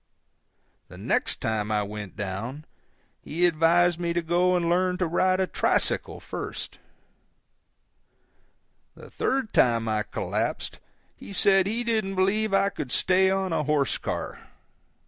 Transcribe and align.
The 0.87 0.97
next 0.97 1.41
time 1.41 1.71
I 1.71 1.83
went 1.83 2.15
down 2.15 2.65
he 3.21 3.45
advised 3.45 3.99
me 3.99 4.13
to 4.13 4.23
go 4.23 4.55
and 4.57 4.67
learn 4.67 4.97
to 4.97 5.05
ride 5.05 5.39
a 5.39 5.45
tricycle 5.45 6.19
first. 6.19 6.79
The 8.95 9.11
third 9.11 9.53
time 9.53 9.87
I 9.87 10.01
collapsed 10.01 10.79
he 11.15 11.33
said 11.33 11.67
he 11.67 11.83
didn't 11.83 12.15
believe 12.15 12.51
I 12.51 12.69
could 12.69 12.91
stay 12.91 13.29
on 13.29 13.53
a 13.53 13.61
horse 13.65 13.99
car. 13.99 14.39